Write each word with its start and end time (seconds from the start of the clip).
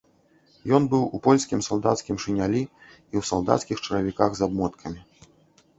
Ён 0.77 0.87
быў 0.93 1.03
у 1.17 1.19
польскім 1.27 1.59
салдацкім 1.67 2.17
шынялі 2.23 2.61
і 2.63 2.67
ў 2.87 3.21
салдацкіх 3.33 3.77
чаравіках 3.87 4.29
з 4.41 4.49
абмоткамі. 4.49 5.01